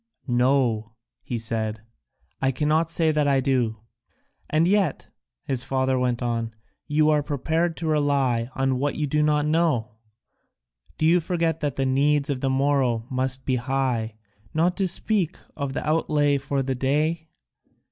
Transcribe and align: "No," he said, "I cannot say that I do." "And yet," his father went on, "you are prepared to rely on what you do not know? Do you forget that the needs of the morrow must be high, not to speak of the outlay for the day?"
"No," 0.25 0.93
he 1.21 1.37
said, 1.37 1.81
"I 2.41 2.49
cannot 2.51 2.89
say 2.89 3.11
that 3.11 3.27
I 3.27 3.39
do." 3.39 3.81
"And 4.49 4.67
yet," 4.67 5.11
his 5.43 5.63
father 5.63 5.99
went 5.99 6.23
on, 6.23 6.55
"you 6.87 7.11
are 7.11 7.21
prepared 7.21 7.77
to 7.77 7.85
rely 7.87 8.49
on 8.55 8.79
what 8.79 8.95
you 8.95 9.05
do 9.05 9.21
not 9.21 9.45
know? 9.45 9.91
Do 10.97 11.05
you 11.05 11.19
forget 11.21 11.59
that 11.59 11.75
the 11.75 11.85
needs 11.85 12.31
of 12.31 12.41
the 12.41 12.49
morrow 12.49 13.05
must 13.11 13.45
be 13.45 13.57
high, 13.57 14.15
not 14.55 14.75
to 14.77 14.87
speak 14.87 15.37
of 15.55 15.73
the 15.73 15.87
outlay 15.87 16.39
for 16.39 16.63
the 16.63 16.73
day?" 16.73 17.27